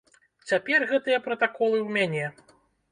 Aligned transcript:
Цяпер 0.51 0.87
гэтыя 0.93 1.21
пратаколы 1.29 1.77
ў 1.81 1.89
мяне. 2.01 2.25